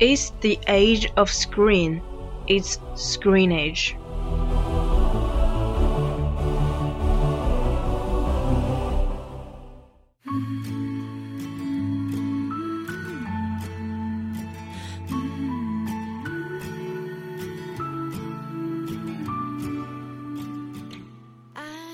[0.00, 2.00] It's the age of screen.
[2.46, 3.96] It's screen age.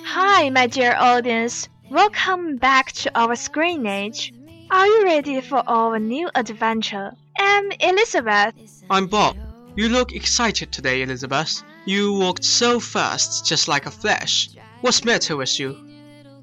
[0.05, 1.71] Hi, my dear audience.
[1.91, 4.35] Welcome back to our screen age.
[4.71, 7.13] Are you ready for our new adventure?
[7.47, 8.55] I'm Elizabeth.
[8.89, 9.37] I'm Bob.
[9.77, 11.63] You look excited today, Elizabeth.
[11.85, 14.49] You walked so fast, just like a flash.
[14.81, 15.77] What's the matter with you?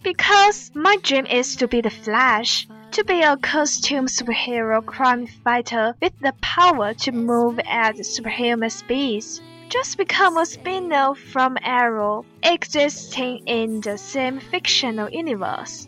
[0.03, 5.95] Because my dream is to be the Flash, to be a costume superhero crime fighter
[6.01, 9.41] with the power to move at superhuman speeds.
[9.69, 15.88] Just become a spin-off from Arrow, existing in the same fictional universe.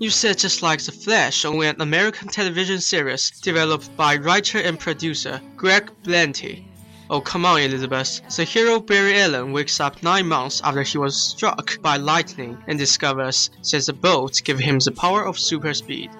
[0.00, 4.78] You said just like The Flash on an American television series developed by writer and
[4.78, 6.64] producer Greg Berlanti.
[7.08, 8.20] Oh, come on, Elizabeth.
[8.34, 12.76] The hero Barry Allen wakes up nine months after he was struck by lightning and
[12.76, 16.10] discovers that the bolt gives him the power of super speed.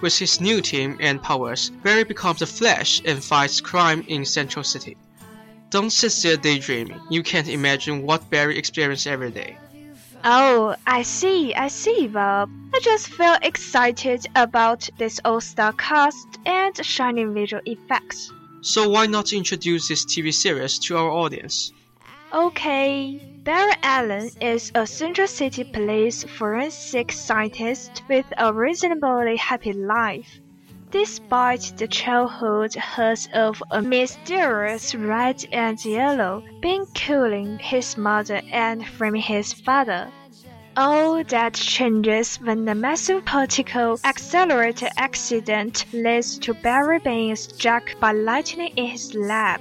[0.00, 4.62] With his new team and powers, Barry becomes the Flash and fights crime in Central
[4.62, 4.96] City.
[5.70, 7.00] Don't sit there daydreaming.
[7.10, 9.56] You can't imagine what Barry experiences every day.
[10.26, 12.48] Oh, I see, I see, Bob.
[12.74, 18.32] I just feel excited about this all-star cast and shining visual effects.
[18.62, 21.72] So why not introduce this TV series to our audience?
[22.32, 30.40] Okay, Barry Allen is a Central City Police forensic scientist with a reasonably happy life.
[30.94, 38.86] Despite the childhood hurts of a mysterious red and yellow being killing his mother and
[38.86, 40.12] framing his father.
[40.76, 48.12] All that changes when a massive particle accelerator accident leads to Barry being struck by
[48.12, 49.60] lightning in his lab.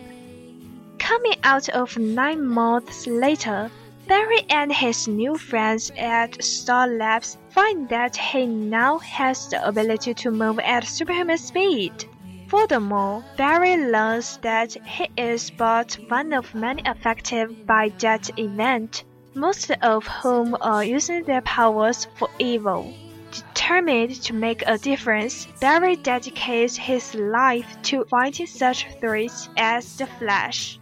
[1.00, 3.72] Coming out of nine months later,
[4.08, 10.14] Barry and his new friends at Star Labs find that he now has the ability
[10.16, 12.06] to move at superhuman speed.
[12.50, 19.72] Furthermore, Barry learns that he is but one of many affected by that event, most
[19.82, 22.94] of whom are using their powers for evil.
[23.32, 30.06] Determined to make a difference, Barry dedicates his life to fighting such threats as the
[30.06, 30.78] Flash.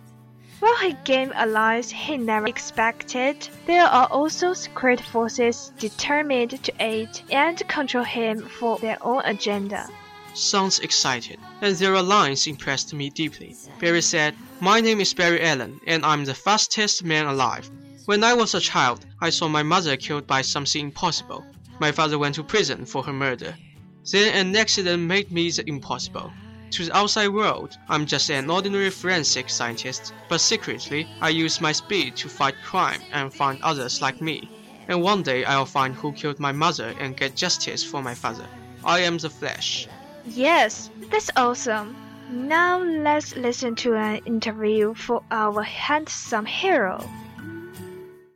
[0.62, 7.10] While he gained allies he never expected, there are also secret forces determined to aid
[7.32, 9.90] and control him for their own agenda.
[10.36, 13.56] Sounds excited, and their alliance impressed me deeply.
[13.80, 17.68] Barry said, My name is Barry Allen, and I'm the fastest man alive.
[18.06, 21.44] When I was a child, I saw my mother killed by something impossible.
[21.80, 23.56] My father went to prison for her murder.
[24.12, 26.32] Then an accident made me the impossible.
[26.72, 31.74] To the outside world, I'm just an ordinary forensic scientist, but secretly, I use my
[31.74, 34.50] speed to fight crime and find others like me.
[34.88, 38.48] And one day I'll find who killed my mother and get justice for my father.
[38.86, 39.90] I am the Flash.
[40.26, 41.94] Yes, that's awesome.
[42.30, 47.04] Now let's listen to an interview for our handsome hero.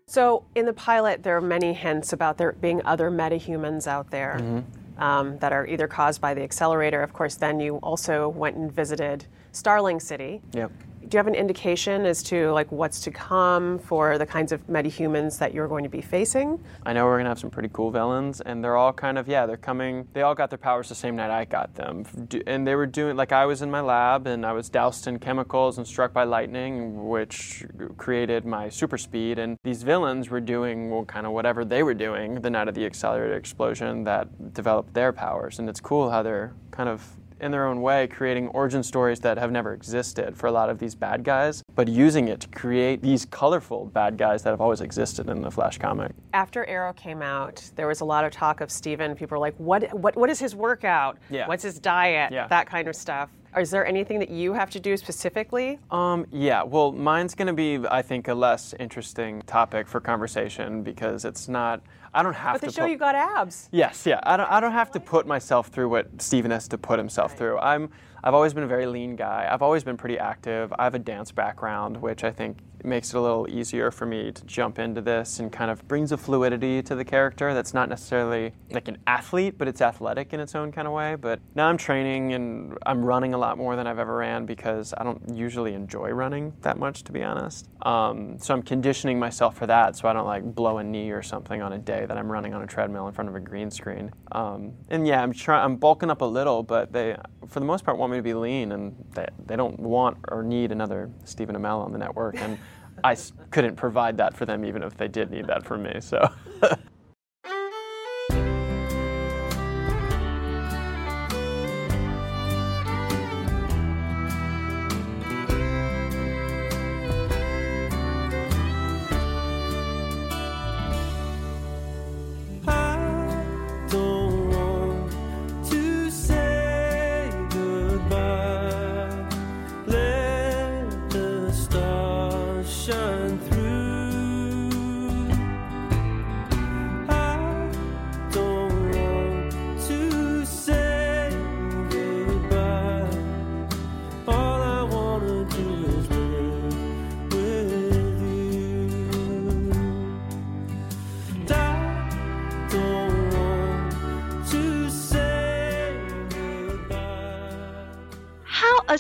[0.07, 4.37] So, in the pilot, there are many hints about there being other metahumans out there
[4.41, 4.59] mm-hmm.
[4.97, 7.01] Um, that are either caused by the accelerator.
[7.01, 10.42] Of course, then you also went and visited Starling City.
[10.53, 10.71] Yep.
[11.07, 14.66] Do you have an indication as to like what's to come for the kinds of
[14.66, 16.63] metahumans that you're going to be facing?
[16.84, 19.46] I know we're gonna have some pretty cool villains, and they're all kind of yeah,
[19.46, 20.07] they're coming.
[20.13, 22.06] They all got their powers the same night I got them,
[22.48, 25.19] and they were doing like I was in my lab and I was doused in
[25.19, 27.63] chemicals and struck by lightning, which
[27.98, 29.38] created my super speed.
[29.38, 32.74] And these villains were doing well, kind of whatever they were doing the night of
[32.74, 37.51] the accelerator explosion that developed their powers, and it's cool how they're kind of in
[37.51, 40.95] their own way, creating origin stories that have never existed for a lot of these
[40.95, 45.30] bad guys, but using it to create these colorful bad guys that have always existed
[45.30, 46.12] in the Flash comic.
[46.33, 49.15] After Arrow came out, there was a lot of talk of Stephen.
[49.15, 51.18] People were like, what, what, what is his workout?
[51.30, 51.47] Yeah.
[51.47, 52.31] What's his diet?
[52.31, 52.47] Yeah.
[52.47, 53.30] That kind of stuff.
[53.57, 55.80] Is there anything that you have to do specifically?
[55.90, 60.84] Um, yeah, well, mine's going to be, I think, a less interesting topic for conversation
[60.84, 61.81] because it's not.
[62.13, 62.74] I don't have But to.
[62.74, 63.69] show put- you got abs.
[63.72, 64.19] Yes, yeah.
[64.24, 67.38] I don't, I don't have to put myself through what Stephen has to put himself
[67.38, 67.57] through.
[67.60, 67.90] I'm,
[68.24, 69.48] I've always been a very lean guy.
[69.50, 70.74] I've always been pretty active.
[70.78, 74.31] I have a dance background, which I think makes it a little easier for me
[74.31, 77.89] to jump into this and kind of brings a fluidity to the character that's not
[77.89, 81.15] necessarily like an athlete, but it's athletic in its own kind of way.
[81.15, 84.93] But now I'm training and I'm running a lot more than I've ever ran because
[84.97, 87.67] I don't usually enjoy running that much, to be honest.
[87.81, 91.21] Um, so I'm conditioning myself for that so I don't like blow a knee or
[91.21, 93.71] something on a day that I'm running on a treadmill in front of a green
[93.71, 94.11] screen.
[94.31, 95.63] Um, and yeah, I'm trying.
[95.63, 97.15] I'm bulking up a little, but they,
[97.47, 100.43] for the most part, want me to be lean, and they, they don't want or
[100.43, 102.57] need another Stephen Amell on the network, and
[103.03, 103.15] I
[103.51, 106.00] couldn't provide that for them even if they did need that from me.
[106.00, 106.30] So.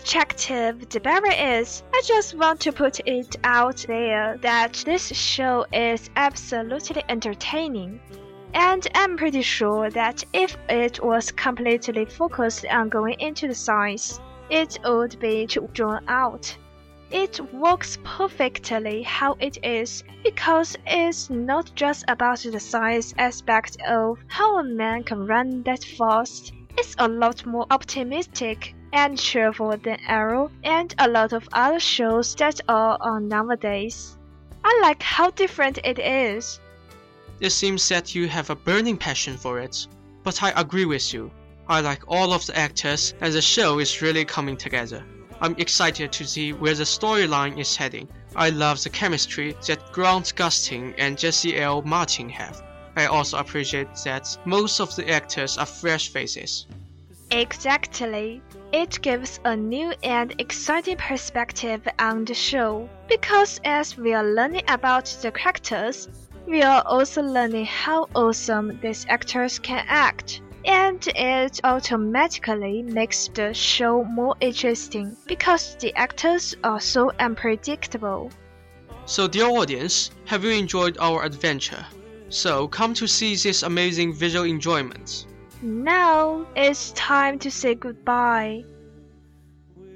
[0.05, 1.81] How attractive Deborah is.
[1.91, 7.99] I just want to put it out there that this show is absolutely entertaining.
[8.53, 14.19] And I'm pretty sure that if it was completely focused on going into the science,
[14.51, 16.55] it would be drawn out.
[17.09, 24.19] It works perfectly how it is because it's not just about the science aspect of
[24.27, 26.53] how a man can run that fast.
[26.77, 32.35] It's a lot more optimistic and cheerful than Arrow and a lot of other shows
[32.35, 34.17] that are on nowadays.
[34.63, 36.59] I like how different it is.
[37.39, 39.87] It seems that you have a burning passion for it,
[40.23, 41.31] but I agree with you.
[41.67, 45.03] I like all of the actors, and the show is really coming together.
[45.41, 48.07] I'm excited to see where the storyline is heading.
[48.35, 51.81] I love the chemistry that Grant Gustin and Jesse L.
[51.81, 52.63] Martin have.
[52.95, 56.67] I also appreciate that most of the actors are fresh faces.
[57.31, 58.41] Exactly.
[58.71, 64.63] It gives a new and exciting perspective on the show because as we are learning
[64.67, 66.07] about the characters,
[66.47, 70.41] we are also learning how awesome these actors can act.
[70.65, 78.31] And it automatically makes the show more interesting because the actors are so unpredictable.
[79.05, 81.85] So, dear audience, have you enjoyed our adventure?
[82.29, 85.27] So, come to see this amazing visual enjoyment.
[85.64, 88.64] Now it's time to say goodbye.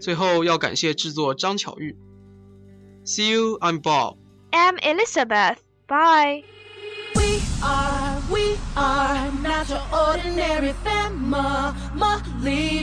[0.01, 1.97] 最后要感谢制作张巧玉。
[3.05, 4.17] See you, I'm Bob.
[4.53, 5.59] I'm Elizabeth.
[5.87, 6.45] Bye.
[7.15, 11.75] We are, we are not your ordinary family,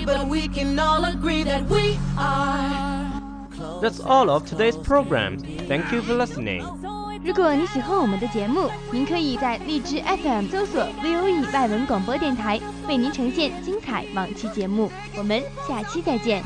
[0.05, 3.21] but we can all agree that we are.
[3.81, 5.39] That's all of today's program.
[5.67, 6.62] Thank you for listening.
[7.26, 14.88] 如果你喜欢我们的节目，您可以在荔枝 FM 搜索 VOE 外文广播电台，为您呈现精彩往期节目。
[15.18, 16.45] 我们下期再见。